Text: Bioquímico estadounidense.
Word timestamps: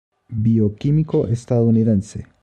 Bioquímico 0.31 1.27
estadounidense. 1.27 2.25